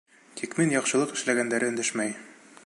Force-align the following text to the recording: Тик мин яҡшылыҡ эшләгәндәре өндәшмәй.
Тик 0.39 0.55
мин 0.61 0.73
яҡшылыҡ 0.75 1.13
эшләгәндәре 1.19 1.71
өндәшмәй. 1.75 2.17